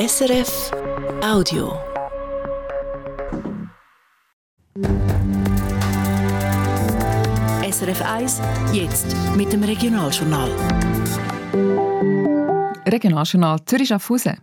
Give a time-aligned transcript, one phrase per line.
[0.00, 0.70] SRF
[1.22, 1.78] Audio.
[7.70, 8.40] SRF 1,
[8.72, 10.48] jetzt mit dem Regionaljournal.
[12.86, 14.38] Regionaljournal Zürich-Schaffhausen.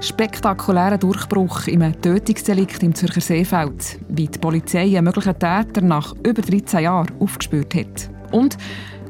[0.00, 6.42] Spektakulärer Durchbruch im Tötungsdelikt im Zürcher Seefeld, wie die Polizei einen möglichen Täter nach über
[6.42, 8.10] 13 Jahren aufgespürt hat.
[8.32, 8.58] Und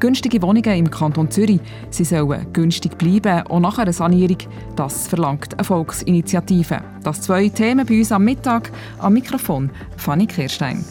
[0.02, 1.60] günstige Wohnungen im Kanton Zürich.
[1.90, 4.38] Sie sollen günstig bleiben, auch nach einer Sanierung.
[4.74, 6.82] Das verlangt eine Volksinitiative.
[7.04, 8.72] Das zwei Themen bei uns am Mittag.
[8.98, 10.84] Am Mikrofon Fanny Kirstein.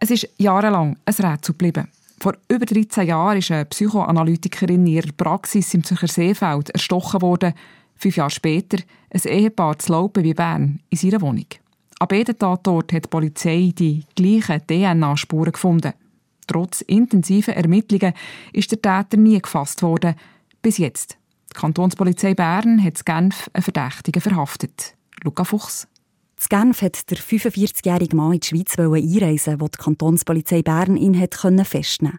[0.00, 1.88] Es ist jahrelang ein Rätsel geblieben.
[2.20, 7.54] Vor über 13 Jahren ist eine Psychoanalytikerin in ihrer Praxis im Zürcher Seefeld erstochen worden.
[7.96, 8.76] Fünf Jahre später
[9.08, 11.46] ein Ehepaar zu Laupen wie Bern in seiner Wohnung.
[11.98, 15.94] An beiden Tatorten hat die Polizei die gleichen DNA-Spuren gefunden.
[16.50, 18.12] Trotz intensiver Ermittlungen
[18.52, 20.16] ist der Täter nie gefasst worden.
[20.62, 21.16] Bis jetzt.
[21.52, 24.96] Die Kantonspolizei Bern hat in Genf einen Verdächtigen verhaftet.
[25.22, 25.86] Luca Fuchs.
[26.40, 31.14] In Genf hat der 45-jährige Mann in die Schweiz einreisen, wo die Kantonspolizei Bern ihn
[31.14, 32.18] festnehmen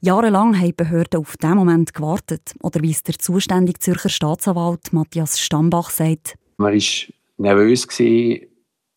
[0.00, 2.54] Jahrelang haben die Behörden auf diesen Moment gewartet.
[2.60, 6.34] Oder wie es der zuständige Zürcher Staatsanwalt Matthias Stambach sagt.
[6.56, 7.86] Man war nervös,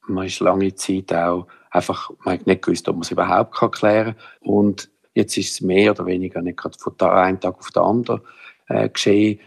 [0.08, 4.16] man war lange Zeit auch einfach, man hat nicht gewusst, ob man es überhaupt klären
[4.16, 4.50] kann.
[4.50, 8.22] Und jetzt ist es mehr oder weniger nicht gerade von einem Tag auf den anderen
[8.68, 9.40] äh, geschehen.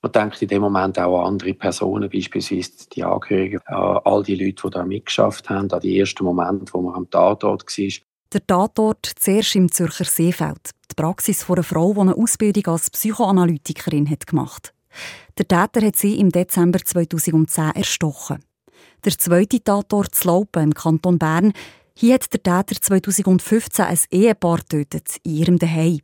[0.00, 4.34] Man denkt in dem Moment auch an andere Personen, beispielsweise die Angehörigen, an all die
[4.34, 7.92] Leute, die da mitgeschafft haben, an die ersten Momente, wo man am Tatort war.
[8.32, 10.70] Der Tatort zuerst im Zürcher Seefeld.
[10.90, 14.74] Die Praxis von einer Frau, die eine Ausbildung als Psychoanalytikerin hat gemacht
[15.38, 18.42] Der Täter hat sie im Dezember 2010 erstochen.
[19.04, 21.52] Der zweite Tatort zu Laupen im Kanton Bern.
[21.92, 25.98] Hier hat der Täter 2015 ein Ehepaar getötet, in ihrem Daheim.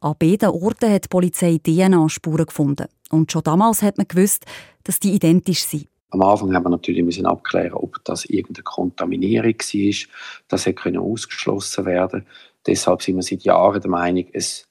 [0.00, 2.86] An beiden Orten hat die Polizei DNA-Spuren gefunden.
[3.10, 4.46] Und schon damals hat man gewusst,
[4.82, 5.88] dass die identisch sind.
[6.08, 10.08] Am Anfang haben wir natürlich müssen abklären, ob das irgendeine Kontaminierung war.
[10.48, 12.26] Das hätte ausgeschlossen werden.
[12.66, 14.64] Deshalb sind wir seit Jahren der Meinung, es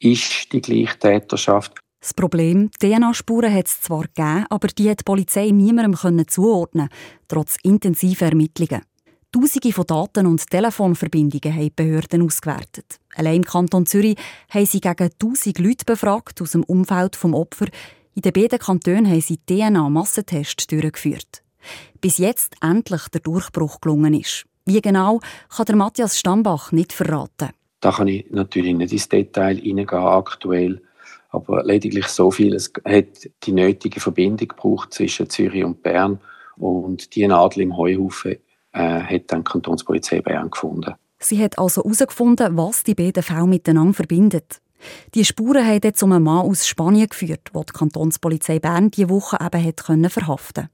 [0.00, 1.79] ist die gleiche Täterschaft.
[2.00, 6.88] Das Problem, DNA-Spuren hat es zwar gegeben, aber die hat die Polizei niemandem zuordnen
[7.28, 8.82] trotz intensiver Ermittlungen.
[9.32, 12.98] Tausende von Daten und Telefonverbindungen haben die Behörden ausgewertet.
[13.14, 14.16] Allein im Kanton Zürich
[14.48, 17.68] haben sie gegen 1000 Leute befragt aus dem Umfeld des Opfers.
[18.14, 21.42] In den beiden Kantonen haben sie DNA-Massentests durchgeführt.
[22.00, 24.46] Bis jetzt endlich der Durchbruch gelungen ist.
[24.64, 25.20] Wie genau,
[25.54, 27.50] kann der Matthias Stambach nicht verraten.
[27.80, 30.82] Da kann ich natürlich nicht ins Detail hineingehen aktuell.
[31.30, 36.20] Aber lediglich so viel, es hat die nötige Verbindung gebraucht zwischen Zürich und Bern
[36.56, 38.36] und die Nadel im Heuhaufen
[38.72, 40.94] äh, hat dann die Kantonspolizei Bern gefunden.
[41.18, 44.60] Sie hat also herausgefunden, was die beiden Fälle miteinander verbindet.
[45.14, 49.10] Die Spuren haben jetzt um einen Mann aus Spanien geführt, wo die Kantonspolizei Bern diese
[49.10, 49.80] Woche eben hat
[50.10, 50.68] verhaften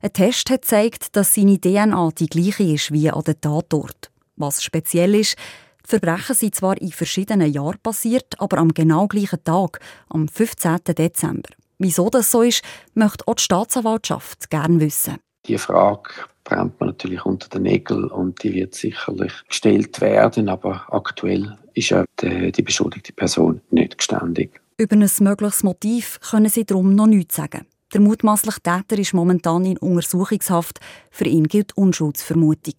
[0.00, 4.10] Ein Test hat gezeigt, dass seine DNA die gleiche ist wie an der Tatort.
[4.36, 5.36] Was speziell ist,
[5.84, 10.78] die Verbrechen sind zwar in verschiedenen Jahren passiert, aber am genau gleichen Tag, am 15.
[10.96, 11.50] Dezember.
[11.78, 12.62] Wieso das so ist,
[12.94, 15.18] möchte auch die Staatsanwaltschaft gerne wissen.
[15.46, 16.10] Die Frage
[16.44, 21.90] brennt man natürlich unter den Nägeln und die wird sicherlich gestellt werden, aber aktuell ist
[21.90, 24.60] ja die, die beschuldigte Person nicht geständig.
[24.76, 27.66] Über ein mögliches Motiv können Sie darum noch nichts sagen.
[27.92, 30.80] Der mutmaßliche Täter ist momentan in Untersuchungshaft.
[31.10, 32.74] Für ihn gilt Unschuldsvermutung.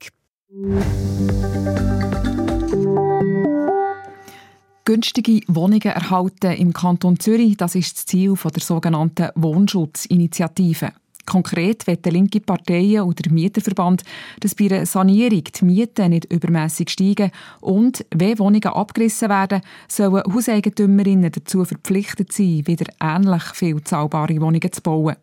[4.88, 10.92] Günstige Wohnungen erhalten im Kanton Zürich, das ist das Ziel der sogenannten Wohnschutzinitiative.
[11.26, 14.04] Konkret wollen linke Parteien oder der Mieterverband,
[14.42, 17.32] dass bei einer Sanierung die Mieten nicht übermäßig steigen
[17.62, 24.72] und, wenn Wohnungen abgerissen werden, sollen Hauseigentümerinnen dazu verpflichtet sein, wieder ähnlich viel zahlbare Wohnungen
[24.72, 25.16] zu bauen.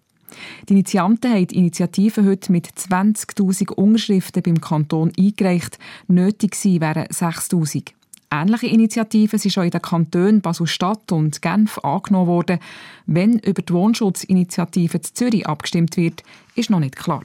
[0.68, 5.78] Die Initianten haben die Initiative heute mit 20.000 Unterschriften beim Kanton eingereicht.
[6.08, 7.92] Nötig wären 6.000.
[8.34, 12.60] Ähnliche Initiativen sind schon in den Kantonen Basel-Stadt und Genf angenommen worden.
[13.04, 16.22] Wenn über die Wohnschutzinitiative zu Zürich abgestimmt wird,
[16.54, 17.22] ist noch nicht klar.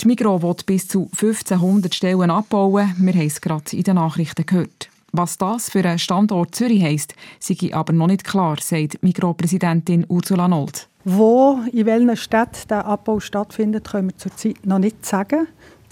[0.00, 2.94] Die Migros wird bis zu 1500 Stellen abbauen.
[2.96, 4.88] Wir haben es gerade in den Nachrichten gehört.
[5.10, 10.46] Was das für einen Standort Zürich heisst, sei aber noch nicht klar, sagt Migros-Präsidentin Ursula
[10.46, 10.88] Nold.
[11.04, 15.48] Wo, in welchen Städten der Abbau stattfindet, können wir zurzeit noch nicht sagen.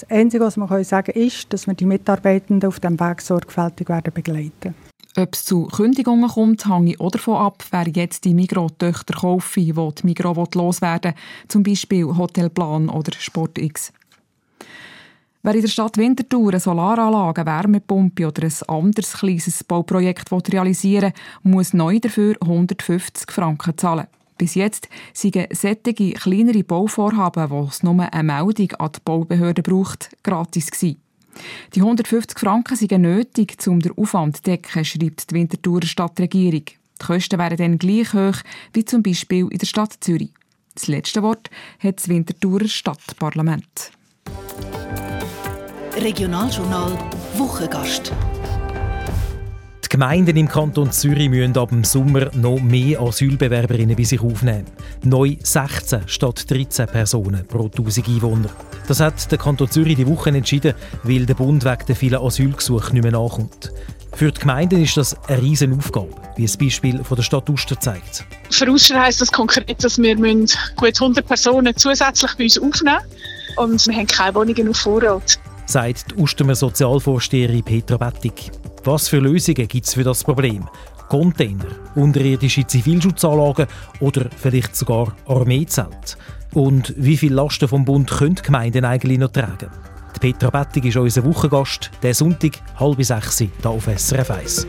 [0.09, 3.89] Das Einzige, was wir sagen können, ist, dass wir die Mitarbeitenden auf dem Weg sorgfältig
[3.89, 4.75] werden begleiten
[5.17, 9.73] ob es zu Kündigungen kommt, hänge auch davon ab, wer jetzt die Migros-Töchter kaufe, die
[9.73, 13.93] die Migros loswerden will, zum Beispiel Hotelplan oder Sport X.
[15.45, 21.13] Wer in der Stadt Winterthur eine Solaranlage, eine Wärmepumpe oder ein anderes kleines Bauprojekt realisieren
[21.43, 24.09] will, muss neu dafür 150 Franken zahlen.
[24.37, 30.11] Bis jetzt seien sättige kleinere Bauvorhaben, wo es nur eine Meldung an die Baubehörde braucht,
[30.23, 31.01] gratis gewesen.
[31.75, 36.65] Die 150 Franken sind nötig, um den Aufwand zu decken, schreibt die Winterthurer Stadtregierung.
[36.67, 38.37] Die Kosten wären dann gleich hoch
[38.73, 40.31] wie zum Beispiel in der Stadt Zürich.
[40.75, 41.51] Das letzte Wort
[41.81, 43.93] hat das Winterthurer Stadtparlament.
[45.97, 46.99] Regionaljournal
[47.37, 48.13] Wochengast.
[49.95, 54.65] Die Gemeinden im Kanton Zürich müssen ab dem Sommer noch mehr Asylbewerberinnen bei sich aufnehmen.
[55.05, 58.49] Neu 16 statt 13 Personen pro 1000 Einwohner.
[58.89, 60.75] Das hat der Kanton Zürich die Woche entschieden,
[61.05, 63.71] weil der Bund wegen der vielen Asylgesuche nicht mehr nachkommt.
[64.17, 67.79] Für die Gemeinden ist das eine riesige Aufgabe, wie das Beispiel von der Stadt Uster
[67.79, 68.25] zeigt.
[68.51, 72.99] Für Uster heisst das konkret, dass wir gut 100 Personen zusätzlich bei uns aufnehmen
[73.57, 75.39] müssen und wir haben keine Wohnungen auf Vorrat.
[75.67, 78.51] Sagt die Ustermer Sozialvorsteherin Petra Bettig.
[78.85, 80.69] Was für Lösungen gibt es für das Problem?
[81.09, 81.65] Container,
[81.95, 83.67] unterirdische Zivilschutzanlagen
[84.01, 86.19] oder vielleicht sogar Armeezelt?
[86.53, 89.71] Und wie viel Lasten vom Bund können Gemeinden eigentlich noch tragen?
[90.15, 94.67] Die Petra Bettig ist unser Wochengast, der Sonntag, halb sechs, hier auf SRF 1.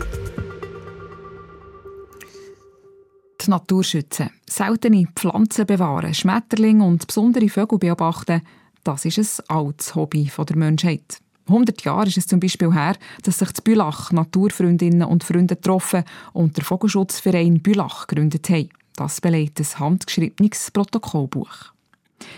[3.42, 8.42] Die Natur schützen, seltene Pflanzen bewahren, Schmetterlinge und besondere Vögel beobachten,
[8.86, 11.20] das ist ein altes Hobby der Menschheit.
[11.48, 16.04] 100 Jahre ist es zum Beispiel her, dass sich die Bülach Naturfreundinnen und Freunde getroffen
[16.34, 18.70] und der Vogelschutzverein Bülach gegründet haben.
[18.96, 21.74] Das belegt ein handgeschriebenes Protokollbuch.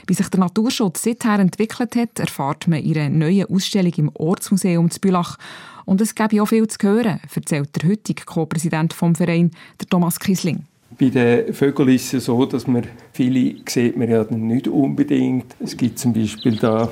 [0.07, 4.89] Wie sich der Naturschutz seither entwickelt hat, erfahrt man in einer neuen Ausstellung im Ortsmuseum
[4.89, 5.37] zu Bülach.
[5.85, 10.19] Und es gäbe auch viel zu hören, erzählt der heutige Co-Präsident vom Verein, der Thomas
[10.19, 10.65] Kisling.
[10.99, 12.83] Bei den Vögeln ist es so, dass man
[13.13, 15.55] viele sieht man ja nicht unbedingt.
[15.59, 16.89] Es gibt zum Beispiel da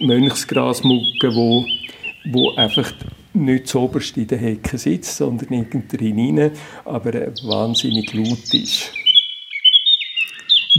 [0.00, 1.64] Mönchsgrasmucke, wo,
[2.26, 2.92] wo einfach
[3.32, 6.52] nicht so oberst in der Hecke sitzt, sondern irgendwo rein,
[6.84, 8.92] aber wahnsinnig laut ist.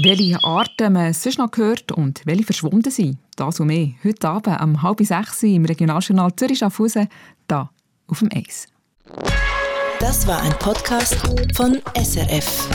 [0.01, 4.61] Welche Arten man sonst noch gehört und welche verschwunden sind, das und mehr heute Abend
[4.61, 7.07] um halb sechs im Regionaljournal Zürich-Schaffhausen,
[7.47, 7.69] da
[8.07, 8.67] auf dem Eis.
[9.99, 11.15] Das war ein Podcast
[11.55, 12.67] von SRF.